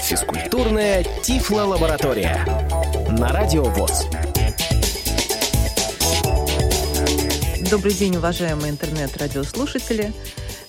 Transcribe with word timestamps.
Физкультурная 0.00 1.04
Тифло-лаборатория 1.22 2.46
на 3.10 3.28
Радио 3.28 3.64
ВОЗ. 3.64 4.06
Добрый 7.70 7.92
день, 7.92 8.16
уважаемые 8.16 8.70
интернет-радиослушатели. 8.70 10.14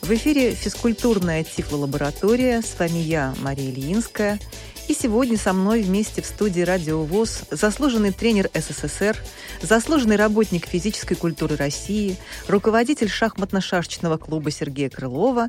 В 0.06 0.12
эфире 0.12 0.54
физкультурная 0.54 1.44
Тифло-лаборатория. 1.44 2.62
С 2.62 2.78
вами 2.78 3.00
я, 3.00 3.34
Мария 3.42 3.72
Ильинская. 3.72 4.40
И 4.88 4.94
сегодня 4.94 5.36
со 5.36 5.52
мной 5.52 5.82
вместе 5.82 6.22
в 6.22 6.28
студии 6.28 6.62
Радио 6.62 7.02
ВОЗ 7.02 7.46
заслуженный 7.50 8.12
тренер 8.12 8.52
СССР, 8.54 9.18
заслуженный 9.60 10.16
работник 10.16 10.68
физической 10.68 11.16
культуры 11.16 11.56
России, 11.56 12.18
руководитель 12.48 13.08
шахматно-шашечного 13.08 14.20
клуба 14.20 14.52
Сергея 14.52 14.92
Крылова, 14.92 15.48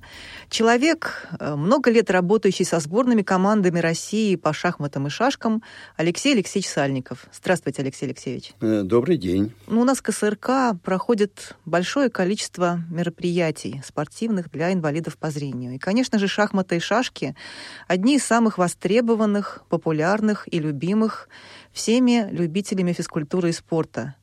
человек, 0.48 1.28
э, 1.38 1.54
много 1.54 1.90
лет 1.90 2.10
работающий 2.10 2.64
со 2.64 2.80
сборными 2.80 3.20
командами 3.20 3.78
России 3.78 4.36
по 4.36 4.54
шахматам 4.54 5.08
и 5.08 5.10
шашкам 5.10 5.62
Алексей 5.96 6.32
Алексеевич 6.32 6.70
Сальников. 6.70 7.26
Здравствуйте, 7.30 7.82
Алексей 7.82 8.06
Алексеевич. 8.06 8.52
Э, 8.62 8.84
добрый 8.84 9.18
день. 9.18 9.52
Ну, 9.66 9.82
у 9.82 9.84
нас 9.84 10.00
КСРК 10.00 10.80
проходит 10.82 11.56
большое 11.66 12.08
количество 12.08 12.80
мероприятий 12.90 13.82
спортивных 13.84 14.45
для 14.52 14.72
инвалидов 14.72 15.16
по 15.18 15.30
зрению. 15.30 15.74
И, 15.74 15.78
конечно 15.78 16.18
же, 16.18 16.28
шахматы 16.28 16.76
и 16.76 16.80
шашки– 16.80 17.34
одни 17.88 18.16
из 18.16 18.24
самых 18.24 18.58
востребованных 18.58 19.06
востребованных, 19.06 19.62
популярных 19.68 20.52
и 20.52 20.58
любимых 20.58 21.28
всеми 21.72 22.28
любителями 22.30 22.92
физкультуры 22.92 23.50
и 23.50 23.52
спорта, 23.52 24.14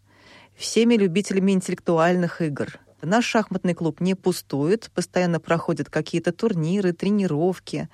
всеми 0.55 0.96
любителями 0.96 1.52
интеллектуальных 1.52 2.41
игр. 2.41 2.80
Наш 3.02 3.26
шахматный 3.26 3.73
клуб 3.73 3.99
не 3.99 4.16
пустует, 4.16 4.90
постоянно 4.94 5.40
проходят 5.40 5.90
какие-то 5.90 6.32
турниры, 6.32 6.94
тренировки. 6.94 7.90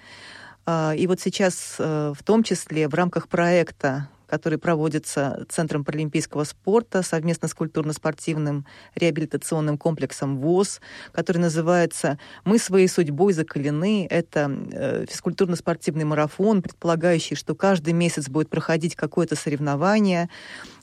А, 0.65 0.93
и 0.95 1.07
вот 1.07 1.19
сейчас, 1.19 1.75
э, 1.79 2.13
в 2.15 2.23
том 2.23 2.43
числе 2.43 2.87
в 2.87 2.93
рамках 2.93 3.27
проекта 3.27 4.09
который 4.29 4.59
проводится 4.59 5.45
Центром 5.49 5.83
паралимпийского 5.83 6.43
спорта 6.43 7.01
совместно 7.01 7.47
с 7.47 7.53
культурно-спортивным 7.53 8.65
реабилитационным 8.95 9.77
комплексом 9.77 10.37
ВОЗ, 10.37 10.81
который 11.11 11.39
называется 11.39 12.19
«Мы 12.45 12.59
своей 12.59 12.87
судьбой 12.87 13.33
закалены». 13.33 14.07
Это 14.09 14.51
э, 14.71 15.05
физкультурно-спортивный 15.09 16.05
марафон, 16.05 16.61
предполагающий, 16.61 17.35
что 17.35 17.55
каждый 17.55 17.93
месяц 17.93 18.29
будет 18.29 18.49
проходить 18.49 18.95
какое-то 18.95 19.35
соревнование, 19.35 20.29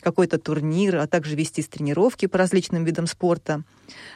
какой-то 0.01 0.39
турнир, 0.39 0.97
а 0.97 1.07
также 1.07 1.35
вести 1.35 1.63
тренировки 1.63 2.27
по 2.27 2.39
различным 2.39 2.85
видам 2.85 3.07
спорта. 3.07 3.63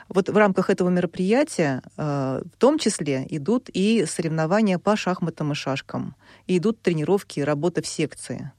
Вот 0.09 0.29
в 0.29 0.37
рамках 0.37 0.71
этого 0.71 0.89
мероприятия 0.89 1.83
э, 1.97 2.43
в 2.45 2.59
том 2.59 2.79
числе 2.79 3.27
идут 3.29 3.69
и 3.73 4.05
соревнования 4.07 4.79
по 4.79 4.97
шахматам 4.97 5.53
и 5.53 5.55
шашкам, 5.55 6.17
и 6.47 6.59
идут 6.59 6.83
тренировки 6.83 7.41
и 7.41 7.45
работа 7.45 7.83
в 7.83 7.87
секции. 7.87 8.53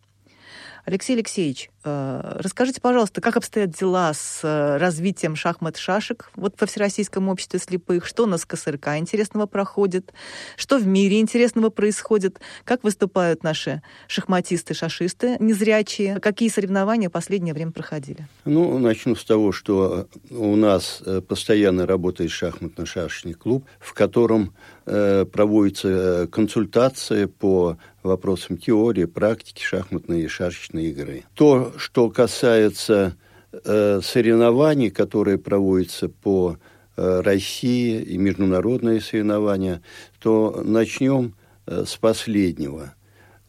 Алексей 0.85 1.13
Алексеевич, 1.15 1.70
расскажите, 1.83 2.81
пожалуйста, 2.81 3.21
как 3.21 3.37
обстоят 3.37 3.71
дела 3.71 4.13
с 4.13 4.41
э, 4.43 4.77
развитием 4.77 5.35
шахмат-шашек 5.35 6.31
вот 6.35 6.55
во 6.59 6.67
Всероссийском 6.67 7.29
обществе 7.29 7.59
слепых? 7.59 8.05
Что 8.05 8.23
у 8.23 8.27
нас 8.27 8.45
КСРК 8.45 8.97
интересного 8.97 9.45
проходит? 9.45 10.13
Что 10.57 10.77
в 10.77 10.85
мире 10.85 11.19
интересного 11.19 11.69
происходит? 11.69 12.39
Как 12.65 12.83
выступают 12.83 13.43
наши 13.43 13.81
шахматисты-шашисты 14.07 15.37
незрячие? 15.39 16.19
Какие 16.19 16.49
соревнования 16.49 17.09
в 17.09 17.11
последнее 17.11 17.53
время 17.53 17.71
проходили? 17.71 18.27
Ну, 18.45 18.77
начну 18.79 19.15
с 19.15 19.23
того, 19.23 19.51
что 19.51 20.07
у 20.29 20.55
нас 20.55 21.01
э, 21.05 21.21
постоянно 21.21 21.85
работает 21.87 22.31
шахматно-шашечный 22.31 23.33
клуб, 23.33 23.65
в 23.79 23.93
котором 23.93 24.53
э, 24.85 25.25
проводятся 25.25 26.27
консультации 26.31 27.25
по 27.25 27.77
вопросам 28.03 28.57
теории, 28.57 29.05
практики 29.05 29.63
шахматной 29.63 30.23
и 30.23 30.27
шашечной 30.27 30.85
игры. 30.85 31.23
То, 31.35 31.70
что 31.77 32.09
касается 32.09 33.15
э, 33.51 34.01
соревнований, 34.03 34.89
которые 34.89 35.37
проводятся 35.37 36.09
по 36.09 36.57
э, 36.95 37.21
России 37.21 38.01
и 38.01 38.17
международные 38.17 39.01
соревнования, 39.01 39.81
то 40.19 40.61
начнем 40.63 41.35
э, 41.65 41.85
с 41.85 41.95
последнего 41.97 42.93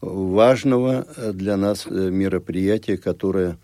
важного 0.01 1.07
для 1.33 1.57
нас 1.57 1.85
э, 1.85 2.09
мероприятия, 2.09 2.97
которое 2.97 3.57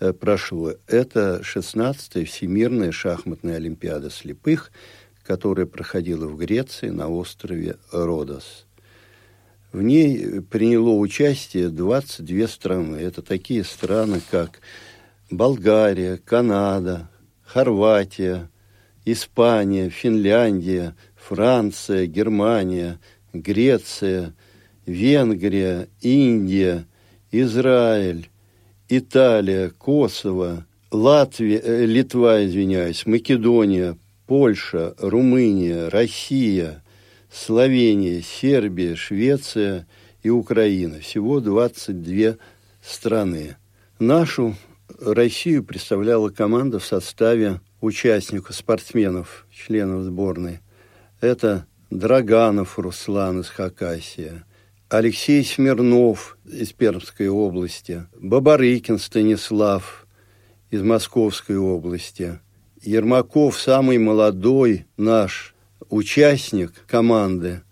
э, 0.00 0.12
прошло. 0.12 0.72
Это 0.86 1.42
16-я 1.42 2.24
Всемирная 2.24 2.92
шахматная 2.92 3.56
олимпиада 3.56 4.10
слепых, 4.10 4.72
которая 5.22 5.66
проходила 5.66 6.26
в 6.26 6.36
Греции 6.36 6.88
на 6.88 7.08
острове 7.08 7.76
Родос. 7.92 8.66
В 9.72 9.80
ней 9.80 10.42
приняло 10.42 10.90
участие 10.90 11.70
22 11.70 12.46
страны. 12.46 12.96
Это 12.96 13.22
такие 13.22 13.64
страны, 13.64 14.20
как 14.30 14.60
Болгария, 15.30 16.18
Канада, 16.18 17.08
Хорватия, 17.42 18.50
Испания, 19.06 19.88
Финляндия, 19.88 20.94
Франция, 21.16 22.06
Германия, 22.06 23.00
Греция, 23.32 24.34
Венгрия, 24.84 25.88
Индия, 26.02 26.86
Израиль, 27.30 28.28
Италия, 28.90 29.70
Косово, 29.70 30.66
Латвия, 30.90 31.60
э, 31.64 31.86
Литва, 31.86 32.44
извиняюсь, 32.44 33.06
Македония, 33.06 33.96
Польша, 34.26 34.94
Румыния, 34.98 35.88
Россия, 35.88 36.82
Словения, 37.32 38.20
Сербия, 38.20 38.94
Швеция 38.94 39.86
и 40.22 40.28
Украина. 40.28 41.00
Всего 41.00 41.40
22 41.40 42.36
страны. 42.82 43.56
Нашу 43.98 44.54
Россию 45.00 45.64
представляла 45.64 46.28
команда 46.28 46.78
в 46.78 46.84
составе 46.84 47.60
участников, 47.80 48.54
спортсменов, 48.54 49.46
членов 49.50 50.04
сборной. 50.04 50.60
Это 51.22 51.66
Драганов 51.90 52.78
Руслан 52.78 53.40
из 53.40 53.48
Хакасии, 53.48 54.42
Алексей 54.90 55.42
Смирнов 55.42 56.36
из 56.44 56.72
Пермской 56.72 57.28
области, 57.28 58.06
Бабарыкин 58.14 58.98
Станислав 58.98 60.06
из 60.70 60.82
Московской 60.82 61.56
области, 61.56 62.40
Ермаков 62.82 63.58
самый 63.58 63.96
молодой 63.96 64.86
наш 64.96 65.51
участник 65.92 66.72
команды 66.86 67.62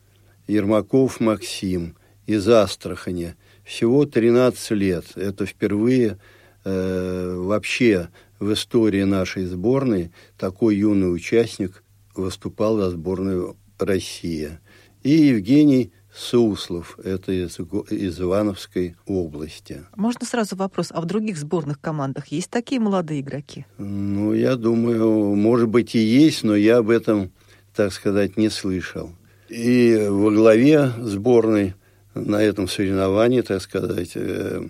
Ермаков 0.46 1.20
Максим 1.20 1.96
из 2.26 2.46
Астрахани. 2.48 3.34
Всего 3.64 4.04
13 4.04 4.70
лет. 4.72 5.06
Это 5.16 5.46
впервые 5.46 6.18
э, 6.64 7.34
вообще 7.34 8.10
в 8.38 8.52
истории 8.52 9.04
нашей 9.04 9.46
сборной 9.46 10.12
такой 10.36 10.76
юный 10.76 11.12
участник 11.14 11.82
выступал 12.14 12.76
за 12.76 12.90
сборную 12.90 13.56
России. 13.78 14.58
И 15.02 15.12
Евгений 15.12 15.90
Суслов, 16.14 16.98
это 17.02 17.32
из, 17.32 17.58
из 17.90 18.20
Ивановской 18.20 18.96
области. 19.06 19.86
Можно 19.96 20.26
сразу 20.26 20.56
вопрос, 20.56 20.88
а 20.90 21.00
в 21.00 21.06
других 21.06 21.38
сборных 21.38 21.80
командах 21.80 22.26
есть 22.26 22.50
такие 22.50 22.82
молодые 22.82 23.20
игроки? 23.20 23.64
Ну, 23.78 24.34
я 24.34 24.56
думаю, 24.56 25.34
может 25.36 25.68
быть 25.68 25.94
и 25.94 26.00
есть, 26.00 26.42
но 26.42 26.54
я 26.54 26.78
об 26.78 26.90
этом 26.90 27.30
так 27.80 27.94
сказать, 27.94 28.36
не 28.36 28.50
слышал. 28.50 29.10
И 29.48 30.06
во 30.06 30.30
главе 30.30 30.92
сборной 30.98 31.72
на 32.14 32.36
этом 32.36 32.68
соревновании, 32.68 33.40
так 33.40 33.62
сказать, 33.62 34.10
э, 34.16 34.68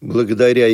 благодаря 0.00 0.66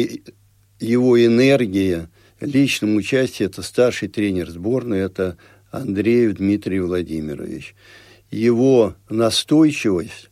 его 0.81 1.23
энергии, 1.23 2.09
личному 2.41 2.97
участию, 2.97 3.51
это 3.51 3.61
старший 3.61 4.09
тренер 4.09 4.49
сборной, 4.49 5.01
это 5.01 5.37
Андреев 5.71 6.37
Дмитрий 6.39 6.81
Владимирович. 6.81 7.75
Его 8.31 8.95
настойчивость, 9.11 10.31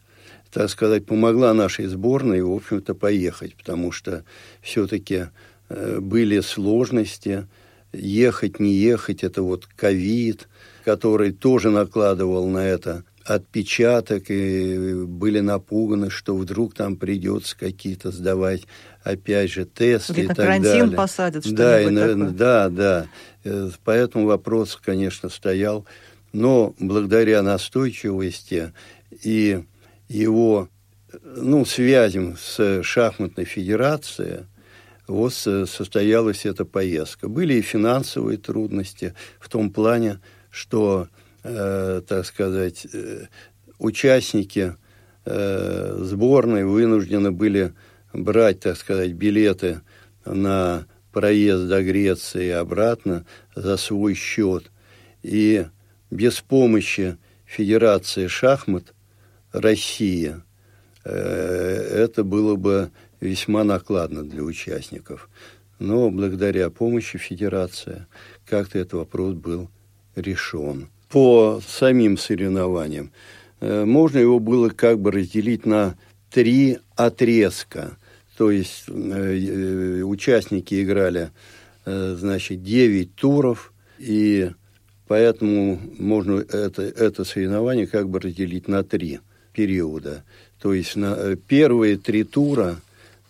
так 0.50 0.70
сказать, 0.70 1.04
помогла 1.04 1.52
нашей 1.52 1.84
сборной, 1.84 2.40
в 2.40 2.50
общем-то, 2.50 2.94
поехать, 2.94 3.56
потому 3.56 3.92
что 3.92 4.24
все-таки 4.62 5.26
э, 5.68 6.00
были 6.00 6.40
сложности, 6.40 7.46
ехать, 7.96 8.60
не 8.60 8.72
ехать, 8.72 9.24
это 9.24 9.42
вот 9.42 9.66
ковид, 9.66 10.48
который 10.84 11.32
тоже 11.32 11.70
накладывал 11.70 12.48
на 12.48 12.66
это 12.66 13.04
отпечаток, 13.24 14.30
и 14.30 15.04
были 15.04 15.40
напуганы, 15.40 16.10
что 16.10 16.36
вдруг 16.36 16.74
там 16.74 16.96
придется 16.96 17.58
какие-то 17.58 18.12
сдавать, 18.12 18.62
опять 19.02 19.50
же, 19.50 19.64
тесты 19.64 20.12
Где-то 20.12 20.24
и 20.24 20.28
так 20.28 20.36
карантин 20.36 20.78
далее. 20.78 20.96
посадят, 20.96 21.44
да, 21.52 21.80
и, 21.80 21.86
такое. 21.86 22.14
да, 22.30 22.68
да. 22.68 23.06
Э, 23.44 23.70
поэтому 23.84 24.26
вопрос, 24.26 24.78
конечно, 24.82 25.28
стоял. 25.28 25.84
Но 26.32 26.74
благодаря 26.78 27.42
настойчивости 27.42 28.72
и 29.22 29.64
его 30.08 30.68
ну, 31.22 31.64
связям 31.64 32.36
с 32.38 32.82
шахматной 32.82 33.44
федерацией, 33.44 34.44
вот 35.06 35.32
состоялась 35.32 36.46
эта 36.46 36.64
поездка. 36.64 37.28
Были 37.28 37.54
и 37.54 37.62
финансовые 37.62 38.38
трудности 38.38 39.14
в 39.38 39.48
том 39.48 39.70
плане, 39.70 40.20
что 40.50 41.08
э, 41.42 42.02
так 42.06 42.26
сказать, 42.26 42.86
э, 42.92 43.26
участники 43.78 44.76
э, 45.24 45.98
сборной 46.00 46.64
вынуждены 46.64 47.30
были 47.30 47.72
брать, 48.12 48.60
так 48.60 48.76
сказать, 48.76 49.12
билеты 49.12 49.80
на 50.24 50.86
проезд 51.12 51.68
до 51.68 51.82
Греции 51.82 52.46
и 52.46 52.50
обратно 52.50 53.24
за 53.54 53.76
свой 53.76 54.14
счет. 54.14 54.70
И 55.22 55.66
без 56.10 56.40
помощи 56.40 57.16
Федерации 57.44 58.26
шахмат 58.26 58.94
Россия 59.52 60.44
э, 61.04 61.12
это 61.12 62.24
было 62.24 62.56
бы 62.56 62.90
весьма 63.20 63.64
накладно 63.64 64.22
для 64.22 64.42
участников. 64.42 65.28
Но 65.78 66.10
благодаря 66.10 66.70
помощи 66.70 67.18
Федерации 67.18 68.06
как-то 68.46 68.78
этот 68.78 68.94
вопрос 68.94 69.34
был 69.34 69.68
решен. 70.14 70.88
По 71.10 71.60
самим 71.66 72.16
соревнованиям 72.16 73.12
э, 73.60 73.84
можно 73.84 74.18
его 74.18 74.40
было 74.40 74.70
как 74.70 74.98
бы 74.98 75.12
разделить 75.12 75.66
на 75.66 75.96
три 76.30 76.78
отрезка. 76.96 77.96
То 78.36 78.50
есть 78.50 78.84
э, 78.88 78.92
э, 78.92 80.02
участники 80.02 80.82
играли, 80.82 81.30
значит, 81.84 82.64
9 82.64 83.14
туров, 83.14 83.72
и 83.98 84.50
поэтому 85.06 85.80
можно 86.00 86.40
это, 86.40 86.82
это 86.82 87.22
соревнование 87.22 87.86
как 87.86 88.08
бы 88.08 88.18
разделить 88.18 88.66
на 88.66 88.82
три 88.82 89.20
периода. 89.52 90.24
То 90.60 90.74
есть 90.74 90.96
на 90.96 91.36
первые 91.36 91.96
три 91.96 92.24
тура, 92.24 92.80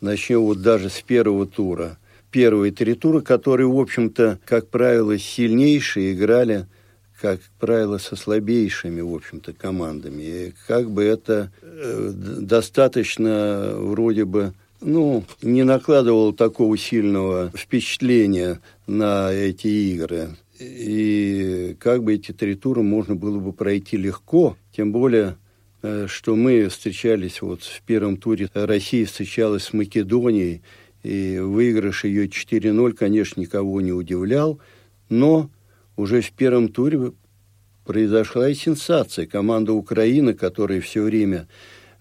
начнем 0.00 0.42
вот 0.42 0.62
даже 0.62 0.90
с 0.90 1.00
первого 1.02 1.46
тура– 1.46 1.98
первые 2.36 2.70
три 2.70 2.92
тура, 2.92 3.22
которые, 3.22 3.66
в 3.66 3.78
общем-то, 3.78 4.38
как 4.44 4.68
правило, 4.68 5.16
сильнейшие 5.18 6.12
играли, 6.12 6.66
как 7.18 7.40
правило, 7.58 7.96
со 7.96 8.14
слабейшими, 8.14 9.00
в 9.00 9.14
общем-то, 9.14 9.54
командами. 9.54 10.22
И 10.22 10.54
как 10.66 10.90
бы 10.90 11.02
это 11.02 11.50
э, 11.62 12.12
достаточно 12.12 13.72
вроде 13.76 14.26
бы 14.26 14.52
ну, 14.82 15.24
не 15.40 15.62
накладывало 15.62 16.34
такого 16.34 16.76
сильного 16.76 17.50
впечатления 17.56 18.60
на 18.86 19.32
эти 19.32 19.68
игры. 19.68 20.36
И 20.60 21.74
как 21.80 22.04
бы 22.04 22.16
эти 22.16 22.32
три 22.32 22.54
тура 22.54 22.82
можно 22.82 23.14
было 23.14 23.38
бы 23.38 23.54
пройти 23.54 23.96
легко, 23.96 24.58
тем 24.76 24.92
более, 24.92 25.36
что 26.08 26.36
мы 26.36 26.68
встречались 26.68 27.42
вот 27.42 27.62
в 27.62 27.82
первом 27.82 28.16
туре, 28.16 28.48
Россия 28.54 29.06
встречалась 29.06 29.64
с 29.64 29.72
Македонией, 29.72 30.62
и 31.02 31.38
выигрыш 31.38 32.04
ее 32.04 32.26
4-0, 32.26 32.92
конечно, 32.92 33.40
никого 33.40 33.80
не 33.80 33.92
удивлял, 33.92 34.60
но 35.08 35.50
уже 35.96 36.20
в 36.20 36.32
первом 36.32 36.68
туре 36.68 37.12
произошла 37.84 38.48
и 38.48 38.54
сенсация. 38.54 39.26
Команда 39.26 39.72
Украины, 39.72 40.34
которая 40.34 40.80
все 40.80 41.02
время, 41.02 41.48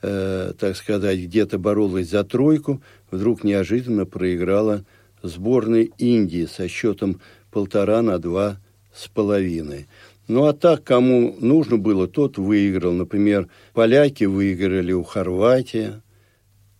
э, 0.01 0.53
так 0.57 0.75
сказать, 0.75 1.19
где-то 1.19 1.59
боролась 1.59 2.09
за 2.09 2.23
тройку, 2.23 2.81
вдруг 3.11 3.43
неожиданно 3.43 4.05
проиграла 4.05 4.83
сборной 5.21 5.91
Индии 5.97 6.45
со 6.45 6.67
счетом 6.67 7.21
полтора 7.51 8.01
на 8.01 8.17
два 8.17 8.59
с 8.93 9.07
половиной. 9.07 9.87
Ну 10.27 10.45
а 10.45 10.53
так, 10.53 10.83
кому 10.83 11.35
нужно 11.39 11.77
было, 11.77 12.07
тот 12.07 12.37
выиграл. 12.37 12.93
Например, 12.93 13.47
поляки 13.73 14.23
выиграли 14.23 14.91
у 14.91 15.03
Хорватии 15.03 16.01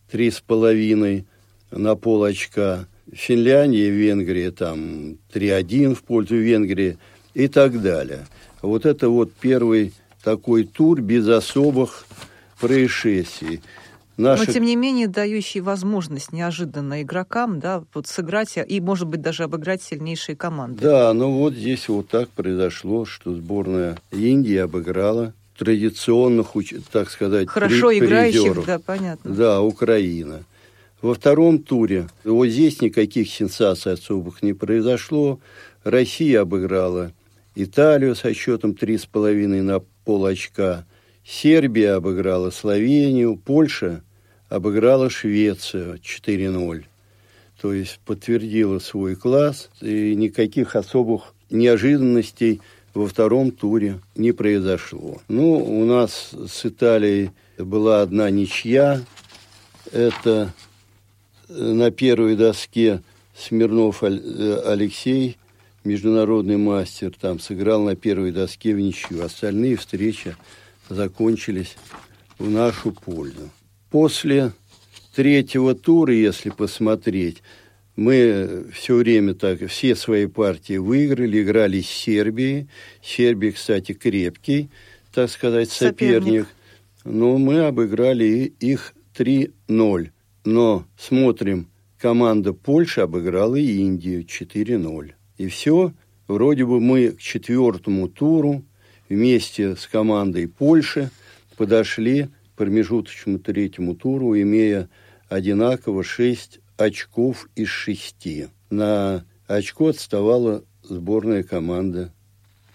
три 0.10 0.32
с 0.32 0.42
половиной 0.42 1.26
на 1.72 1.96
пол 1.96 2.24
очка. 2.24 2.88
Финляндия, 3.14 3.90
Венгрия 3.92 4.50
там 4.52 5.18
3-1 5.32 5.94
в 5.94 6.04
пользу 6.04 6.38
Венгрии 6.38 6.98
и 7.36 7.48
так 7.48 7.82
далее. 7.82 8.26
Вот 8.64 8.86
это 8.88 9.10
вот 9.10 9.32
первый 9.34 9.94
такой 10.24 10.64
тур 10.64 11.02
без 11.02 11.28
особых 11.28 12.08
происшествий. 12.60 13.62
Наши... 14.18 14.48
Но, 14.48 14.54
тем 14.54 14.64
не 14.64 14.76
менее, 14.76 15.08
дающий 15.08 15.60
возможность 15.60 16.32
неожиданно 16.32 17.02
игрокам 17.02 17.60
да, 17.60 17.84
вот 17.94 18.08
сыграть 18.08 18.58
и, 18.58 18.80
может 18.80 19.08
быть, 19.08 19.22
даже 19.22 19.44
обыграть 19.44 19.82
сильнейшие 19.82 20.36
команды. 20.38 20.82
Да, 20.82 21.14
ну 21.14 21.32
вот 21.32 21.54
здесь 21.54 21.90
вот 21.90 22.08
так 22.08 22.30
произошло, 22.30 23.06
что 23.06 23.34
сборная 23.36 23.98
Индии 24.12 24.56
обыграла 24.56 25.34
традиционных, 25.58 26.54
так 26.92 27.10
сказать, 27.10 27.50
Хорошо 27.50 27.92
играющих, 27.92 28.66
да, 28.66 28.80
понятно. 28.80 29.34
Да, 29.34 29.62
Украина. 29.62 30.44
Во 31.02 31.14
втором 31.14 31.60
туре 31.60 32.08
вот 32.24 32.48
здесь 32.48 32.82
никаких 32.82 33.30
сенсаций 33.30 33.94
особых 33.94 34.42
не 34.42 34.54
произошло. 34.54 35.40
Россия 35.84 36.42
обыграла 36.42 37.12
Италию 37.54 38.16
со 38.16 38.34
счетом 38.34 38.72
3,5 38.72 39.62
на 39.62 39.82
пол 40.04 40.26
очка. 40.26 40.86
Сербия 41.24 41.94
обыграла 41.94 42.50
Словению. 42.50 43.38
Польша 43.38 44.02
обыграла 44.56 45.10
Швецию 45.10 46.00
4-0. 46.02 46.86
То 47.62 47.74
есть 47.74 48.00
подтвердила 48.06 48.80
свой 48.80 49.16
класс. 49.16 49.70
И 49.82 50.16
никаких 50.16 50.76
особых 50.76 51.34
неожиданностей 51.50 52.62
во 52.94 53.06
втором 53.08 53.52
туре 53.52 54.00
не 54.16 54.32
произошло. 54.32 55.22
Ну, 55.28 55.58
у 55.58 55.86
нас 55.86 56.32
с 56.32 56.66
Италией 56.66 57.32
была 57.58 58.02
одна 58.02 58.30
ничья. 58.30 59.02
Это 59.92 60.54
на 61.50 61.92
первой 61.92 62.38
доске 62.38 63.02
Смирнов 63.38 64.04
э, 64.04 64.62
Алексей, 64.66 65.38
международный 65.84 66.58
мастер, 66.58 67.12
там 67.20 67.40
сыграл 67.40 67.84
на 67.84 67.98
первой 67.98 68.32
доске 68.32 68.74
в 68.74 68.80
ничью. 68.80 69.24
Остальные 69.24 69.76
встречи 69.76 70.38
закончились 70.88 71.76
в 72.40 72.50
нашу 72.50 72.94
пользу. 72.94 73.52
После 73.96 74.52
третьего 75.16 75.74
тура, 75.74 76.14
если 76.14 76.50
посмотреть, 76.50 77.42
мы 77.96 78.66
все 78.74 78.96
время 78.96 79.36
так, 79.36 79.66
все 79.68 79.96
свои 79.96 80.26
партии 80.26 80.76
выиграли, 80.76 81.42
играли 81.42 81.80
с 81.80 81.88
Сербией. 81.88 82.68
Сербия, 83.02 83.54
кстати, 83.54 83.94
крепкий, 83.94 84.70
так 85.14 85.30
сказать, 85.30 85.70
соперник. 85.70 86.20
соперник. 86.20 86.48
Но 87.06 87.38
мы 87.38 87.62
обыграли 87.62 88.54
их 88.60 88.94
3-0 89.18 90.10
но 90.44 90.86
смотрим, 90.98 91.68
команда 91.98 92.52
Польши 92.52 93.00
обыграла 93.00 93.56
Индию 93.56 94.26
4-0. 94.26 95.14
И 95.38 95.48
все, 95.48 95.94
вроде 96.28 96.66
бы 96.66 96.82
мы 96.82 97.12
к 97.12 97.22
четвертому 97.22 98.10
туру 98.10 98.62
вместе 99.08 99.78
с 99.78 99.88
командой 99.88 100.50
Польши 100.50 101.12
подошли 101.56 102.28
промежуточному 102.56 103.40
третьему 103.40 103.96
туру, 103.96 104.40
имея 104.40 104.90
одинаково 105.30 106.04
6 106.04 106.60
очков 106.78 107.50
из 107.56 107.68
6. 107.68 108.50
На 108.70 109.26
очко 109.48 109.90
отставала 109.90 110.64
сборная 110.84 111.44
команда 111.44 112.14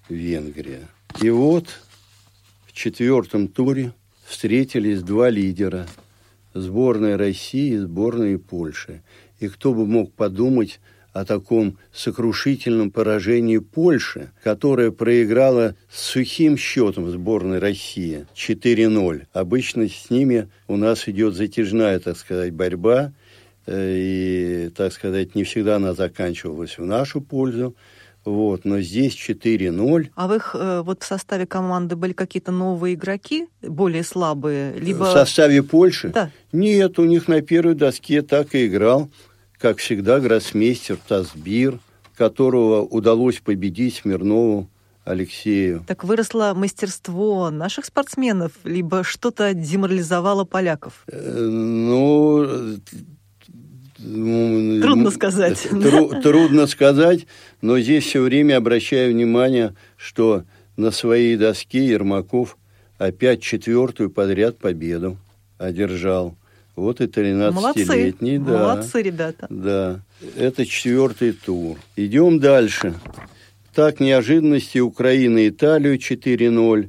Венгрия. 0.09 0.89
И 1.21 1.31
вот 1.31 1.67
в 2.67 2.73
четвертом 2.73 3.49
туре 3.49 3.93
встретились 4.27 5.03
два 5.03 5.31
лидера– 5.31 5.87
сборная 6.55 7.17
России 7.17 7.75
и 7.75 7.79
сборная 7.79 8.39
Польши. 8.39 9.03
И 9.39 9.49
кто 9.49 9.73
бы 9.73 9.87
мог 9.87 10.13
подумать 10.13 10.81
о 11.13 11.25
таком 11.25 11.79
сокрушительном 11.93 12.91
поражении 12.91 13.59
Польши, 13.59 14.31
которая 14.43 14.91
проиграла 14.91 15.75
с 15.91 16.03
сухим 16.03 16.57
счетом 16.57 17.11
сборной 17.11 17.59
России 17.59 18.27
4-0. 18.35 19.27
Обычно 19.33 19.89
с 19.89 20.11
ними 20.11 20.49
у 20.69 20.77
нас 20.77 21.09
идет 21.09 21.35
затяжная, 21.35 21.99
так 21.99 22.17
сказать, 22.17 22.53
борьба, 22.53 23.13
э, 23.67 23.95
и, 23.97 24.71
так 24.77 24.93
сказать, 24.93 25.35
не 25.35 25.45
всегда 25.45 25.77
она 25.77 25.95
заканчивалась 25.95 26.79
в 26.79 26.85
нашу 26.85 27.21
пользу. 27.21 27.75
Вот, 28.25 28.67
но 28.67 28.81
здесь 28.81 29.15
4-0. 29.15 30.09
А 30.15 30.29
в 30.29 30.35
их 30.35 30.55
э, 30.55 30.83
вот 30.83 31.03
в 31.03 31.07
составе 31.07 31.47
команды 31.47 31.97
были 31.97 32.13
какие-то 32.13 32.53
новые 32.53 32.95
игроки, 32.95 33.49
более 33.63 34.05
слабые? 34.05 34.75
Либо... 34.75 35.05
В 35.05 35.13
составе 35.13 35.63
Польши? 35.63 36.11
Да. 36.11 36.31
Нет, 36.53 36.99
у 36.99 37.05
них 37.07 37.29
на 37.29 37.41
первой 37.41 37.75
доске 37.75 38.21
так 38.21 38.55
и 38.55 38.67
играл, 38.67 39.11
как 39.61 39.79
всегда, 39.79 40.21
гроссмейстер 40.21 40.97
Тазбир, 40.97 41.79
которого 42.17 42.81
удалось 42.83 43.41
победить 43.41 43.97
Смирнову 43.97 44.69
Алексею. 45.05 45.85
Так 45.87 46.05
выросло 46.05 46.53
мастерство 46.55 47.51
наших 47.51 47.85
спортсменов, 47.85 48.53
либо 48.65 49.05
что-то 49.05 49.53
деморализовало 49.55 50.45
поляков? 50.45 51.05
Э, 51.09 51.39
ну, 51.41 52.79
трудно 53.99 55.11
сказать. 55.11 55.69
Тру, 55.71 56.09
трудно 56.23 56.67
сказать, 56.67 57.27
но 57.61 57.79
здесь 57.81 58.05
все 58.05 58.23
время 58.23 58.57
обращаю 58.57 59.13
внимание, 59.13 59.75
что 59.97 60.45
на 60.77 60.91
своей 60.91 61.37
доске 61.37 61.87
Ермаков 61.87 62.57
опять 62.99 63.43
четвертую 63.43 64.11
подряд 64.11 64.59
победу 64.59 65.19
одержал. 65.59 66.37
Вот 66.81 67.03
и 67.03 67.05
13-летний. 67.05 68.39
Молодцы, 68.39 68.53
да, 68.53 68.59
молодцы 68.59 69.03
ребята. 69.03 69.47
Да, 69.51 70.01
это 70.35 70.65
четвертый 70.65 71.33
тур. 71.33 71.77
Идем 71.95 72.41
дальше. 72.41 72.95
Так, 73.75 74.01
неожиданности 74.01 74.79
Украина 74.79 75.47
Италию 75.47 75.99
4-0, 75.99 76.89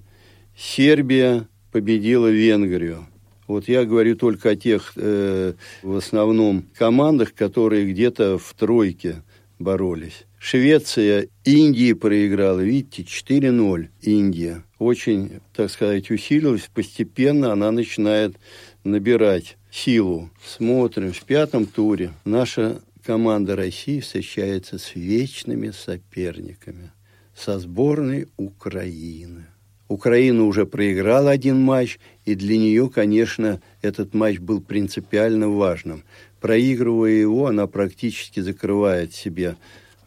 Сербия 0.57 1.45
победила 1.73 2.27
Венгрию. 2.27 3.05
Вот 3.47 3.67
я 3.67 3.83
говорю 3.83 4.15
только 4.15 4.51
о 4.51 4.55
тех, 4.55 4.93
э, 4.95 5.55
в 5.83 5.97
основном, 5.97 6.63
командах, 6.77 7.33
которые 7.33 7.91
где-то 7.91 8.37
в 8.37 8.53
тройке 8.53 9.23
боролись. 9.59 10.25
Швеция 10.39 11.27
Индии 11.43 11.91
проиграла, 11.91 12.61
видите, 12.61 13.03
4-0 13.03 13.89
Индия. 14.01 14.63
Очень, 14.79 15.41
так 15.53 15.69
сказать, 15.69 16.09
усилилась, 16.09 16.69
постепенно 16.73 17.51
она 17.51 17.71
начинает 17.71 18.37
набирать 18.83 19.57
силу. 19.71 20.29
Смотрим, 20.45 21.13
в 21.13 21.23
пятом 21.23 21.65
туре 21.65 22.11
наша 22.25 22.81
команда 23.05 23.55
России 23.55 23.99
встречается 23.99 24.77
с 24.77 24.95
вечными 24.95 25.71
соперниками, 25.71 26.91
со 27.35 27.59
сборной 27.59 28.27
Украины. 28.37 29.45
Украина 29.87 30.45
уже 30.45 30.65
проиграла 30.65 31.31
один 31.31 31.59
матч, 31.59 31.99
и 32.23 32.35
для 32.35 32.57
нее, 32.57 32.89
конечно, 32.89 33.61
этот 33.81 34.13
матч 34.13 34.39
был 34.39 34.61
принципиально 34.61 35.49
важным. 35.49 36.03
Проигрывая 36.39 37.11
его, 37.11 37.47
она 37.47 37.67
практически 37.67 38.39
закрывает 38.39 39.13
себе 39.13 39.57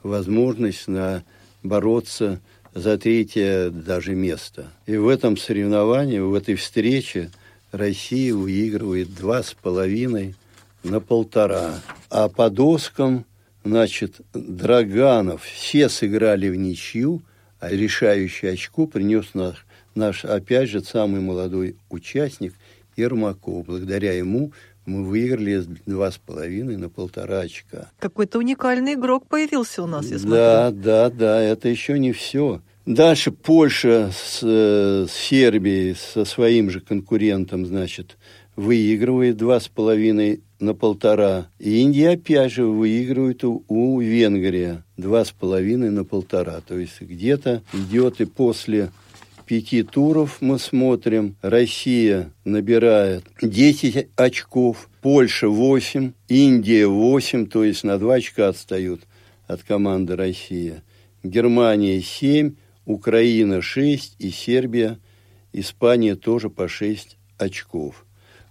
возможность 0.02 0.88
на 0.88 1.22
бороться 1.62 2.40
за 2.72 2.96
третье 2.96 3.70
даже 3.70 4.14
место. 4.14 4.72
И 4.86 4.96
в 4.96 5.06
этом 5.06 5.36
соревновании, 5.36 6.18
в 6.18 6.34
этой 6.34 6.54
встрече 6.54 7.30
Россия 7.74 8.32
выигрывает 8.32 9.12
два 9.16 9.42
с 9.42 9.52
половиной 9.52 10.36
на 10.84 11.00
полтора. 11.00 11.80
А 12.08 12.28
по 12.28 12.48
доскам, 12.48 13.26
значит, 13.64 14.20
Драганов 14.32 15.42
все 15.42 15.88
сыграли 15.88 16.48
в 16.48 16.54
ничью, 16.54 17.22
а 17.58 17.70
решающее 17.70 18.52
очко 18.52 18.86
принес 18.86 19.34
наш, 19.34 19.66
наш, 19.96 20.24
опять 20.24 20.68
же, 20.68 20.84
самый 20.84 21.20
молодой 21.20 21.76
участник 21.90 22.54
Ермаков. 22.96 23.66
Благодаря 23.66 24.12
ему 24.12 24.52
мы 24.86 25.04
выиграли 25.04 25.64
два 25.84 26.12
с 26.12 26.18
половиной 26.18 26.76
на 26.76 26.88
полтора 26.88 27.40
очка. 27.40 27.90
Какой-то 27.98 28.38
уникальный 28.38 28.94
игрок 28.94 29.26
появился 29.26 29.82
у 29.82 29.88
нас, 29.88 30.06
я 30.06 30.18
смотрю. 30.20 30.36
Да, 30.36 30.70
да, 30.70 31.10
да, 31.10 31.42
это 31.42 31.68
еще 31.68 31.98
не 31.98 32.12
все. 32.12 32.62
Дальше 32.86 33.30
Польша 33.30 34.10
с, 34.12 34.42
с 34.42 35.10
Сербией, 35.10 35.94
со 35.94 36.26
своим 36.26 36.68
же 36.68 36.80
конкурентом, 36.80 37.64
значит, 37.64 38.18
выигрывает 38.56 39.38
два 39.38 39.58
с 39.58 39.68
половиной 39.68 40.42
на 40.60 40.74
полтора. 40.74 41.48
И 41.58 41.78
Индия 41.80 42.10
опять 42.10 42.52
же 42.52 42.66
выигрывает 42.66 43.42
у, 43.42 43.64
у 43.68 44.00
Венгрии 44.00 44.82
два 44.98 45.24
с 45.24 45.30
половиной 45.30 45.90
на 45.90 46.04
полтора. 46.04 46.60
То 46.60 46.78
есть 46.78 47.00
где-то 47.00 47.62
идет 47.72 48.20
и 48.20 48.26
после 48.26 48.92
пяти 49.46 49.82
туров 49.82 50.38
мы 50.42 50.58
смотрим. 50.58 51.36
Россия 51.40 52.32
набирает 52.44 53.24
10 53.40 54.08
очков, 54.14 54.90
Польша 55.00 55.48
8, 55.48 56.12
Индия 56.28 56.86
8, 56.86 57.46
то 57.46 57.64
есть 57.64 57.82
на 57.82 57.98
2 57.98 58.14
очка 58.14 58.48
отстают 58.48 59.00
от 59.46 59.62
команды 59.62 60.16
Россия. 60.16 60.82
Германия 61.22 62.02
7, 62.02 62.54
Украина 62.86 63.62
6 63.62 64.16
и 64.18 64.30
Сербия, 64.30 64.98
Испания 65.52 66.16
тоже 66.16 66.50
по 66.50 66.68
6 66.68 67.16
очков. 67.38 68.04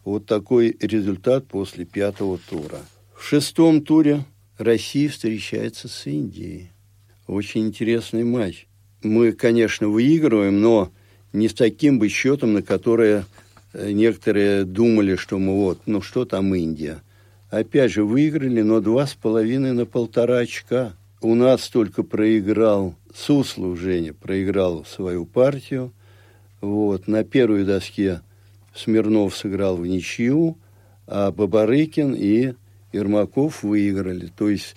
Вот 0.04 0.26
такой 0.26 0.76
результат 0.80 1.48
после 1.48 1.86
пятого 1.86 2.38
тура. 2.38 2.80
В 3.16 3.24
шестом 3.24 3.82
туре 3.82 4.26
Россия 4.58 5.10
встречается 5.10 5.88
с 5.88 6.08
Индией. 6.08 6.70
Очень 7.28 7.68
интересный 7.68 8.24
матч 8.24 8.68
мы, 9.04 9.32
конечно, 9.34 9.88
выигрываем, 9.88 10.62
но 10.62 10.92
не 11.32 11.48
с 11.50 11.54
таким 11.54 12.00
бы 12.00 12.10
счетом, 12.10 12.54
на 12.54 12.62
которое 12.62 13.26
э, 13.74 13.92
некоторые 13.92 14.66
думали, 14.66 15.16
что 15.16 15.40
мы 15.40 15.54
вот, 15.54 15.82
ну 15.86 16.02
что 16.02 16.26
там 16.26 16.54
Индия. 16.56 17.02
Опять 17.50 17.92
же, 17.92 18.04
выиграли, 18.04 18.62
но 18.62 18.80
два 18.80 19.06
с 19.06 19.14
половиной 19.14 19.74
на 19.74 19.86
полтора 19.86 20.40
очка. 20.40 20.94
У 21.24 21.36
нас 21.36 21.70
только 21.70 22.04
проиграл 22.04 22.96
Суслов 23.16 23.80
Женя, 23.80 24.14
проиграл 24.14 24.84
свою 24.84 25.26
партию. 25.26 25.94
Вот, 26.60 27.08
на 27.08 27.24
первой 27.24 27.64
доске 27.64 28.20
Смирнов 28.76 29.34
сыграл 29.34 29.78
в 29.78 29.88
ничью, 29.88 30.58
а 31.08 31.32
Бабарыкин 31.32 32.14
и 32.14 32.56
Ермаков 32.92 33.64
выиграли. 33.64 34.30
То 34.38 34.50
есть 34.50 34.76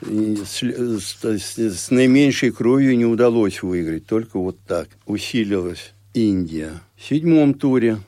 с, 0.00 0.64
с, 0.64 1.58
с 1.58 1.90
наименьшей 1.92 2.50
кровью 2.50 2.98
не 2.98 3.06
удалось 3.06 3.62
выиграть, 3.62 4.04
только 4.04 4.40
вот 4.40 4.58
так. 4.66 4.88
Усилилась 5.06 5.94
Индия. 6.12 6.72
В 6.96 7.04
седьмом 7.04 7.54
туре 7.54 7.98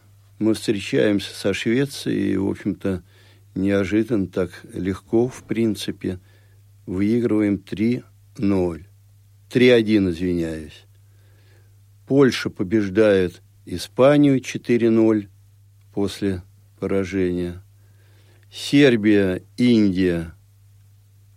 мы 0.41 0.55
встречаемся 0.55 1.33
со 1.33 1.55
Швецией, 1.55 2.33
и, 2.33 2.37
в 2.37 2.49
общем-то, 2.49 3.05
неожиданно 3.55 4.27
так 4.27 4.51
легко, 4.75 5.29
в 5.29 5.45
принципе, 5.45 6.19
выигрываем 6.87 7.57
3-0. 7.57 8.05
3-1, 8.39 10.11
извиняюсь. 10.11 10.87
Польша 12.07 12.51
побеждает 12.51 13.43
Испанию 13.65 14.39
4-0 14.39 15.29
после 15.93 16.43
поражения. 16.79 17.63
Сербия, 18.51 19.43
Индия 19.57 20.37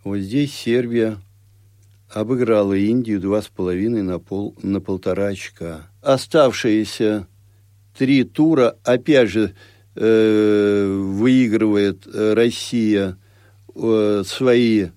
вот 0.03 0.19
здесь 0.19 0.53
Сербия 0.55 1.19
обыграла 2.09 2.73
Индию 2.73 3.19
два 3.19 3.41
с 3.41 3.47
половиной 3.47 4.01
на, 4.01 4.17
пол, 4.17 4.55
на 4.63 4.79
полтора 4.79 5.27
очка. 5.27 5.91
Оставшиеся 6.01 7.27
три 7.97 8.23
тура, 8.23 8.77
опять 8.83 9.29
же, 9.29 9.53
э, 9.95 10.87
выигрывает 10.87 12.07
Россия 12.07 13.17
э, 13.75 14.23
свои 14.25 14.87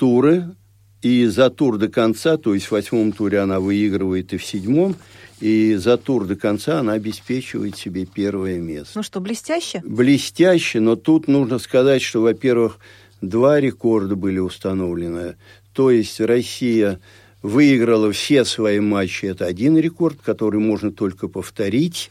туры, 0.00 0.56
и 1.02 1.26
за 1.26 1.50
тур 1.50 1.76
до 1.76 1.88
конца, 1.88 2.38
то 2.38 2.54
есть 2.54 2.66
в 2.66 2.72
восьмом 2.72 3.12
туре 3.12 3.40
она 3.40 3.60
выигрывает 3.60 4.32
и 4.32 4.38
в 4.38 4.44
седьмом, 4.44 4.96
и 5.40 5.74
за 5.74 5.98
тур 5.98 6.24
до 6.26 6.36
конца 6.36 6.80
она 6.80 6.94
обеспечивает 6.94 7.76
себе 7.76 8.06
первое 8.06 8.58
место. 8.58 8.92
Ну 8.96 9.02
что, 9.02 9.20
блестяще? 9.20 9.82
Блестяще, 9.84 10.80
но 10.80 10.96
тут 10.96 11.28
нужно 11.28 11.58
сказать, 11.58 12.00
что, 12.00 12.22
во-первых, 12.22 12.78
два 13.20 13.60
рекорда 13.60 14.16
были 14.16 14.38
установлены. 14.38 15.36
То 15.74 15.90
есть 15.90 16.18
Россия 16.18 16.98
выиграла 17.42 18.10
все 18.10 18.46
свои 18.46 18.80
матчи. 18.80 19.26
Это 19.26 19.44
один 19.44 19.76
рекорд, 19.76 20.18
который 20.24 20.60
можно 20.60 20.92
только 20.92 21.28
повторить, 21.28 22.10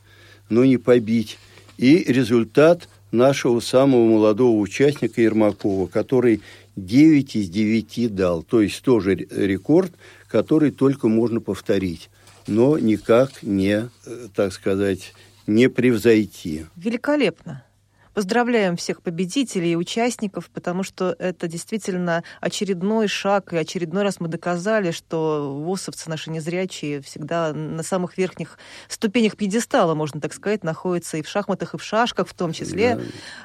но 0.49 0.63
не 0.63 0.77
побить. 0.77 1.39
И 1.77 2.03
результат 2.07 2.87
нашего 3.11 3.59
самого 3.59 4.05
молодого 4.05 4.59
участника 4.59 5.21
Ермакова, 5.21 5.87
который 5.87 6.41
9 6.75 7.35
из 7.35 7.49
9 7.49 8.15
дал. 8.15 8.43
То 8.43 8.61
есть 8.61 8.81
тоже 8.81 9.15
рекорд, 9.15 9.91
который 10.27 10.71
только 10.71 11.07
можно 11.07 11.41
повторить, 11.41 12.09
но 12.47 12.77
никак 12.77 13.43
не, 13.43 13.89
э, 14.05 14.27
так 14.33 14.53
сказать, 14.53 15.13
не 15.47 15.69
превзойти. 15.69 16.65
Великолепно. 16.75 17.63
Поздравляем 18.13 18.75
всех 18.75 19.01
победителей 19.01 19.73
и 19.73 19.75
участников, 19.75 20.49
потому 20.49 20.83
что 20.83 21.15
это 21.19 21.47
действительно 21.47 22.23
очередной 22.41 23.07
шаг, 23.07 23.53
и 23.53 23.57
очередной 23.57 24.03
раз 24.03 24.19
мы 24.19 24.27
доказали, 24.27 24.91
что 24.91 25.53
ВОСовцы 25.63 26.09
наши 26.09 26.29
незрячие 26.29 27.01
всегда 27.01 27.53
на 27.53 27.83
самых 27.83 28.17
верхних 28.17 28.57
ступенях 28.87 29.37
пьедестала, 29.37 29.95
можно 29.95 30.19
так 30.19 30.33
сказать, 30.33 30.63
находятся 30.63 31.17
и 31.17 31.21
в 31.21 31.29
шахматах, 31.29 31.73
и 31.73 31.77
в 31.77 31.83
шашках 31.83 32.27
в 32.27 32.33
том 32.33 32.53
числе. 32.53 32.99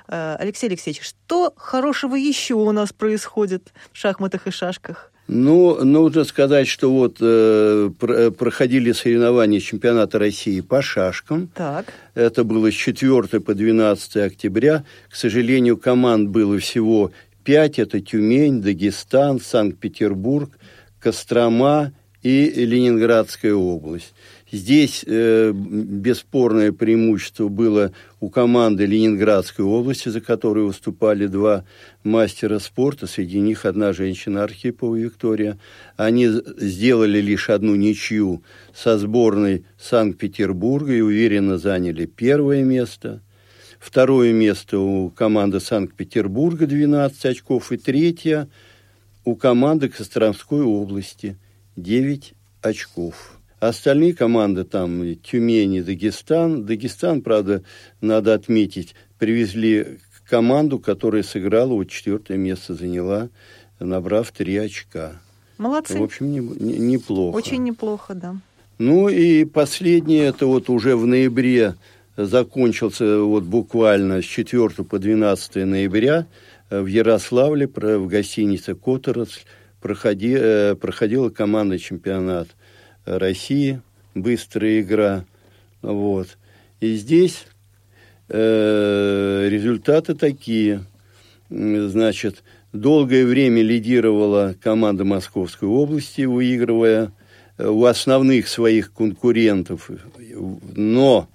Да. 0.09 0.37
Э, 0.37 0.42
Алексей 0.42 0.66
Алексеевич, 0.66 1.02
что 1.02 1.52
хорошего 1.56 2.14
еще 2.14 2.54
у 2.54 2.73
нас 2.73 2.92
происходит 2.92 3.73
в 3.92 3.99
шахматах 3.99 4.47
и 4.47 4.50
шашках? 4.50 5.12
Ну, 5.26 5.83
нужно 5.83 6.25
сказать, 6.25 6.69
что 6.69 6.93
вот 6.93 7.16
э, 7.21 7.90
э, 8.00 8.31
проходили 8.31 8.93
соревнования 8.93 9.59
чемпионата 9.59 10.19
России 10.19 10.61
по 10.61 10.83
шашкам. 10.83 11.49
Так. 11.54 11.87
Это 12.14 12.45
было 12.45 12.71
с 12.71 12.75
4 12.75 13.40
по 13.40 13.54
12 13.54 14.16
октября. 14.16 14.85
К 15.09 15.16
сожалению, 15.16 15.78
команд 15.78 16.28
было 16.28 16.59
всего 16.59 17.11
пять. 17.43 17.78
Это 17.78 18.00
Тюмень, 18.00 18.61
Дагестан, 18.61 19.40
Санкт-Петербург, 19.40 20.50
Кострома 21.00 21.93
и 22.23 22.47
Ленинградская 22.47 23.54
область. 23.54 24.12
Здесь 24.54 25.04
э, 25.04 25.50
бесспорное 25.52 26.70
преимущество 26.70 27.49
было 27.49 27.90
у 28.20 28.28
команды 28.28 28.87
Ленинградской 28.87 29.64
области, 29.64 30.11
за 30.11 30.20
которую 30.20 30.68
выступали 30.68 31.26
два 31.26 31.64
мастера 32.04 32.61
спорта, 32.61 33.08
среди 33.08 33.40
них 33.40 33.64
одна 33.64 33.92
женщина 33.92 34.44
Архипова 34.44 34.94
Виктория. 34.94 35.58
Они 35.96 36.28
сделали 36.28 37.20
лишь 37.20 37.50
одну 37.50 37.75
ничью 37.75 38.44
со 38.73 38.96
сборной 38.96 39.64
Санкт-Петербурга 39.76 40.92
и 40.92 41.00
уверенно 41.00 41.58
заняли 41.58 42.06
первое 42.06 42.62
место. 42.62 43.23
Второе 43.80 44.32
место 44.32 44.78
у 44.78 45.11
команды 45.11 45.58
Санкт-Петербурга 45.58 46.68
12 46.68 47.26
очков. 47.26 47.73
И 47.73 47.76
третье 47.76 48.49
у 49.25 49.34
команды 49.34 49.88
Костромской 49.88 50.62
области 50.62 51.37
9 51.75 52.34
очков. 52.62 53.34
Остальные 53.68 54.12
команды 54.12 54.64
там 54.64 55.16
Тюмень 55.16 55.76
и 55.76 55.83
Дагестан. 55.83 56.66
Дагестан, 56.66 57.23
правда, 57.23 57.62
надо 58.02 58.35
отметить, 58.35 58.94
привезли 59.18 60.00
команду, 60.28 60.78
которая 60.78 61.23
сыграла, 61.23 61.73
вот 61.73 61.88
четвертое 61.88 62.37
место 62.37 62.75
заняла, 62.75 63.30
набрав 63.80 64.30
три 64.33 64.59
очка. 64.59 65.12
Молодцы. 65.56 65.99
В 65.99 66.02
общем, 66.02 66.30
не, 66.30 66.40
не, 66.40 66.78
неплохо. 66.78 67.35
Очень 67.35 67.62
неплохо, 67.62 68.14
да. 68.14 68.37
Ну 68.76 69.09
и 69.09 69.47
последнее, 69.47 70.25
это 70.25 70.47
вот 70.47 70.68
уже 70.68 70.94
в 70.94 71.06
ноябре 71.06 71.76
закончился 72.18 73.21
вот 73.21 73.44
буквально 73.44 74.21
с 74.21 74.26
4 74.26 74.68
по 74.85 74.99
12 74.99 75.56
ноября 75.64 76.26
в 76.68 76.85
Ярославле 76.85 77.66
в 77.66 78.06
гостинице 78.09 78.75
«Которосль» 78.75 79.40
проходи, 79.80 80.35
э, 80.37 80.75
проходила 80.75 81.30
командный 81.30 81.78
чемпионат 81.78 82.49
России, 83.04 83.80
быстрая 84.14 84.80
игра. 84.80 85.25
Вот. 85.82 86.38
И 86.80 86.94
здесь 86.96 87.46
э, 88.28 89.49
результаты 89.50 90.14
такие. 90.14 90.84
Значит, 91.50 92.42
долгое 92.73 93.25
время 93.25 93.62
лидировала 93.62 94.54
команда 94.61 95.04
Московской 95.04 95.68
области, 95.68 96.23
выигрывая 96.23 97.12
э, 97.58 97.66
у 97.66 97.84
основных 97.84 98.49
своих 98.49 98.92
конкурентов. 98.92 99.90
Но 100.75 101.28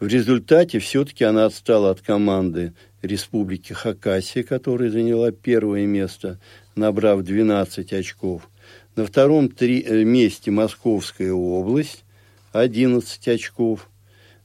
в 0.00 0.06
результате 0.06 0.80
все-таки 0.80 1.24
она 1.24 1.46
отстала 1.46 1.90
от 1.90 2.00
команды 2.00 2.74
Республики 3.00 3.72
Хакасия, 3.72 4.42
которая 4.42 4.90
заняла 4.90 5.30
первое 5.30 5.86
место, 5.86 6.38
набрав 6.74 7.22
12 7.22 7.92
очков. 7.92 8.48
На 8.96 9.06
втором 9.06 9.48
три, 9.48 9.82
э, 9.82 10.04
месте 10.04 10.52
Московская 10.52 11.32
область, 11.32 12.04
11 12.52 13.26
очков. 13.26 13.90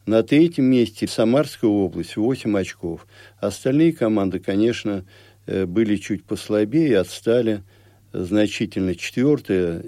На 0.08 0.24
третьем 0.24 0.66
месте 0.66 1.08
Самарская 1.08 1.70
область, 1.70 2.18
8 2.18 2.58
очков. 2.58 3.06
Остальные 3.40 3.94
команды, 3.94 4.40
конечно, 4.40 5.06
э, 5.46 5.68
были 5.68 5.98
чуть 5.98 6.24
послабее, 6.24 6.98
отстали 6.98 7.62
значительно. 8.12 8.96
Четвертая 8.96 9.84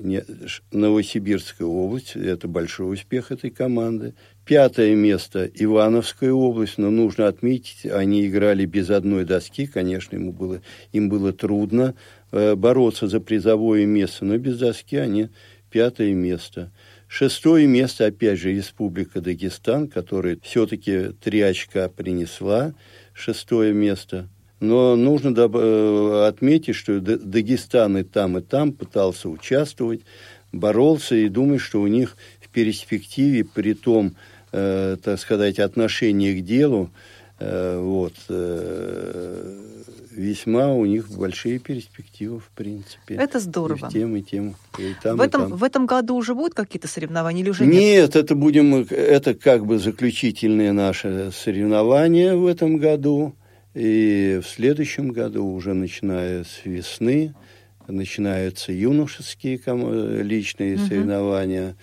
Новосибирская 0.72 1.68
область, 1.68 2.16
это 2.16 2.48
большой 2.48 2.94
успех 2.94 3.32
этой 3.32 3.50
команды. 3.50 4.14
Пятое 4.46 4.94
место 4.94 5.50
Ивановская 5.56 6.32
область, 6.32 6.78
но 6.78 6.92
нужно 6.92 7.28
отметить, 7.28 7.88
они 7.88 8.28
играли 8.28 8.66
без 8.66 8.92
одной 8.92 9.26
доски, 9.26 9.66
конечно, 9.66 10.18
ему 10.18 10.34
было, 10.34 10.62
им 10.92 11.10
было 11.10 11.34
трудно, 11.34 11.96
бороться 12.32 13.08
за 13.08 13.20
призовое 13.20 13.86
место, 13.86 14.26
но 14.26 14.38
без 14.38 14.58
доски 14.58 14.96
они 14.96 15.30
пятое 15.70 16.14
место. 16.14 16.72
Шестое 17.08 17.68
место, 17.68 18.06
опять 18.06 18.40
же, 18.40 18.54
Республика 18.54 19.20
Дагестан, 19.20 19.90
которая 19.90 20.38
все-таки 20.44 21.10
три 21.22 21.42
очка 21.42 21.90
принесла, 21.90 22.74
шестое 23.14 23.74
место. 23.74 24.30
Но 24.62 24.96
нужно 24.96 25.36
э, 25.36 26.28
отметить, 26.28 26.76
что 26.76 27.02
Дагестан 27.02 27.98
и 27.98 28.04
там, 28.04 28.38
и 28.38 28.42
там 28.42 28.72
пытался 28.72 29.28
участвовать, 29.28 30.02
боролся, 30.54 31.16
и 31.16 31.28
думаю, 31.28 31.60
что 31.60 31.82
у 31.82 31.88
них 31.88 32.16
в 32.40 32.48
перспективе, 32.48 33.44
при 33.44 33.74
том, 33.74 34.16
э, 34.54 34.96
так 35.04 35.20
сказать, 35.20 35.60
отношении 35.60 36.40
к 36.40 36.46
делу, 36.46 36.92
э, 37.40 37.78
вот, 37.78 38.14
э, 38.30 39.71
весьма 40.12 40.74
у 40.74 40.86
них 40.86 41.10
большие 41.10 41.60
перспективы, 41.60 42.40
в 42.40 42.50
принципе. 42.50 43.16
Это 43.16 43.40
здорово. 43.40 43.88
И 43.88 43.92
тем, 43.92 44.16
и 44.16 44.22
тем. 44.22 44.56
И 44.78 44.94
там, 45.02 45.18
в, 45.18 45.22
этом, 45.22 45.46
и 45.46 45.50
там. 45.50 45.58
в 45.58 45.64
этом 45.64 45.86
году 45.86 46.16
уже 46.16 46.36
будут 46.36 46.54
какие-то 46.54 46.88
соревнования 46.88 47.44
или 47.44 47.50
уже 47.50 47.66
нет? 47.66 47.74
Нет, 47.74 48.16
это 48.16 48.36
будем, 48.36 48.76
это 48.76 49.34
как 49.34 49.66
бы 49.66 49.80
заключительные 49.80 50.72
наши 50.72 51.32
соревнования 51.34 52.36
в 52.36 52.46
этом 52.46 52.78
году. 52.78 53.36
И 53.74 54.42
в 54.44 54.48
следующем 54.48 55.12
году, 55.12 55.46
уже 55.46 55.74
начиная 55.74 56.44
с 56.44 56.66
весны, 56.66 57.34
начинаются 57.88 58.74
юношеские 58.74 59.60
личные 60.22 60.76
угу. 60.76 60.86
соревнования 60.86 61.76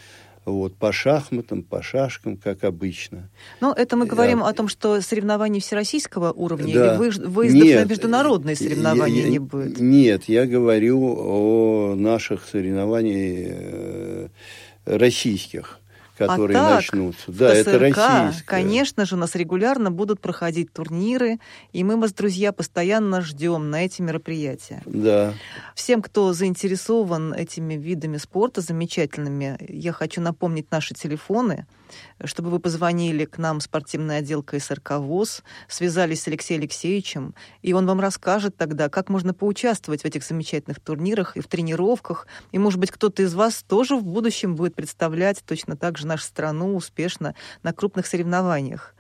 вот, 0.51 0.77
по 0.77 0.93
шахматам, 0.93 1.63
по 1.63 1.83
шашкам, 1.83 2.37
как 2.37 2.65
обычно. 2.65 3.29
Но 3.61 3.73
это 3.73 3.97
мы 3.97 4.07
говорим 4.07 4.39
я... 4.41 4.47
о 4.47 4.53
том, 4.53 4.69
что 4.69 5.01
соревнований 5.01 5.61
всероссийского 5.61 6.33
уровня 6.33 6.75
да. 6.75 6.95
или 6.95 6.99
выездов 6.99 7.65
нет, 7.65 7.85
на 7.85 7.91
международные 7.91 8.57
соревнования 8.57 9.25
я, 9.25 9.29
не 9.29 9.39
будет? 9.39 9.79
Нет, 9.81 10.25
я 10.29 10.47
говорю 10.47 11.01
о 11.01 11.95
наших 11.97 12.45
соревнованиях 12.45 13.57
э, 13.59 14.29
российских 14.85 15.81
которые 16.19 16.59
а 16.59 16.63
так, 16.63 16.75
начнутся. 16.77 17.25
Да, 17.29 17.55
ТСРК, 17.55 17.69
это 17.69 17.79
российское. 17.79 18.45
Конечно 18.45 19.05
же, 19.07 19.15
у 19.15 19.19
нас 19.19 19.35
регулярно 19.35 19.91
будут 19.91 20.21
проходить 20.21 20.73
турниры, 20.73 21.39
и 21.73 21.85
мы 21.85 21.97
вас, 21.97 22.13
друзья, 22.13 22.53
постоянно 22.53 23.21
ждем 23.21 23.71
на 23.71 23.85
эти 23.85 24.03
мероприятия. 24.03 24.83
Да. 24.85 25.35
Всем, 25.75 26.03
кто 26.03 26.33
заинтересован 26.33 27.33
этими 27.33 27.75
видами 27.75 28.17
спорта 28.17 28.61
замечательными, 28.61 29.57
я 29.69 29.93
хочу 29.93 30.21
напомнить 30.21 30.71
наши 30.71 30.95
телефоны 30.95 31.67
чтобы 32.25 32.51
вы 32.51 32.59
позвонили 32.59 33.25
к 33.25 33.39
нам 33.39 33.61
в 33.61 33.63
спортивный 33.63 34.19
отдел 34.19 34.43
КСРК 34.43 34.93
ВОЗ, 34.99 35.43
связались 35.69 36.23
с 36.23 36.29
Алексеем 36.29 36.61
Алексеевичем, 36.61 37.35
и 37.63 37.73
он 37.73 37.87
вам 37.87 38.01
расскажет 38.01 38.57
тогда, 38.57 38.89
как 38.89 39.09
можно 39.09 39.35
поучаствовать 39.35 40.03
в 40.03 40.05
этих 40.05 40.25
замечательных 40.25 40.81
турнирах 40.81 41.37
и 41.37 41.41
в 41.41 41.49
тренировках. 41.49 42.27
И, 42.53 42.59
может 42.59 42.81
быть, 42.81 42.91
кто-то 42.91 43.23
из 43.23 43.35
вас 43.35 43.63
тоже 43.63 43.97
в 43.97 44.05
будущем 44.05 44.57
будет 44.57 44.75
представлять 44.75 45.43
точно 45.45 45.77
так 45.77 45.99
же 45.99 46.07
нашу 46.07 46.25
страну 46.25 46.75
успешно 46.75 47.35
на 47.63 47.73
крупных 47.73 48.07
соревнованиях. 48.07 48.95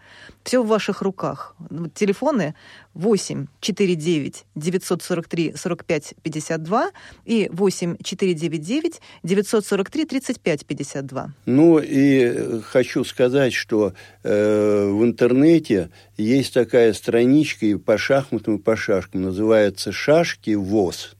Все 0.44 0.62
в 0.62 0.66
ваших 0.66 1.02
руках. 1.02 1.54
Телефоны 1.94 2.54
8 2.94 3.46
49 3.60 4.44
943 4.54 5.54
45 5.56 6.14
52 6.22 6.90
и 7.26 7.50
8 7.52 7.96
499 8.02 9.00
943 9.22 10.04
35 10.06 10.66
52. 10.66 11.34
Ну 11.46 11.78
и 11.78 12.60
хочу 12.62 13.04
сказать, 13.04 13.52
что 13.52 13.92
э, 14.22 14.88
в 14.88 15.04
интернете 15.04 15.90
есть 16.16 16.54
такая 16.54 16.92
страничка 16.92 17.66
и 17.66 17.74
по 17.74 17.98
шахматам, 17.98 18.56
и 18.56 18.58
по 18.58 18.76
шашкам. 18.76 19.22
Называется 19.22 19.92
«Шашки 19.92 20.54
ВОЗ» 20.54 21.16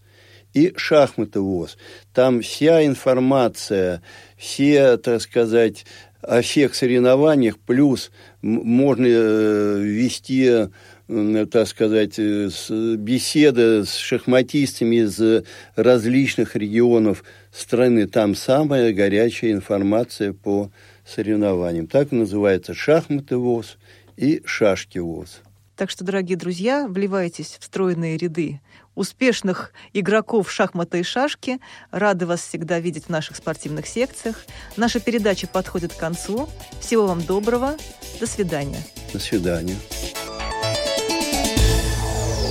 и 0.55 0.73
«Шахматы 0.77 1.41
ВОЗ». 1.41 1.77
Там 2.13 2.41
вся 2.41 2.85
информация, 2.85 4.03
все, 4.37 4.97
так 4.97 5.21
сказать, 5.23 5.85
о 6.23 6.43
всех 6.43 6.75
соревнованиях, 6.75 7.59
плюс 7.59 8.11
можно 8.43 9.07
э, 9.07 9.81
вести, 9.81 10.69
так 11.07 11.69
сказать, 11.69 12.19
э, 12.19 12.49
беседы 12.97 13.85
с 13.85 13.95
шахматистами 13.95 14.97
из 14.97 15.45
различных 15.77 16.57
регионов 16.57 17.25
страны. 17.53 18.07
Там 18.07 18.35
самая 18.35 18.93
горячая 18.93 19.53
информация 19.53 20.33
по 20.33 20.71
соревнованиям. 21.07 21.87
Так 21.87 22.13
называется 22.13 22.75
«Шахматы 22.75 23.37
ВОЗ» 23.37 23.79
и 24.17 24.43
«Шашки 24.45 24.99
ВОЗ». 24.99 25.43
Так 25.77 25.91
что, 25.91 26.05
дорогие 26.05 26.37
друзья, 26.37 26.89
вливайтесь 26.89 27.57
в 27.61 27.65
стройные 27.65 28.17
ряды 28.17 28.61
успешных 28.99 29.73
игроков 29.93 30.51
шахмата 30.51 30.99
и 30.99 31.03
шашки. 31.03 31.61
Рады 31.91 32.27
вас 32.27 32.41
всегда 32.41 32.81
видеть 32.81 33.05
в 33.05 33.09
наших 33.09 33.37
спортивных 33.37 33.87
секциях. 33.87 34.45
Наша 34.77 34.99
передача 35.01 35.47
подходит 35.47 35.95
к 35.95 35.97
концу. 35.97 36.49
Всего 36.81 37.07
вам 37.07 37.23
доброго. 37.23 37.77
До 38.21 38.27
свидания. 38.27 38.83
До 39.13 39.21
свидания. 39.21 39.77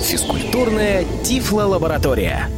Физкультурная 0.04 1.04
Тифло-лаборатория. 1.22 2.48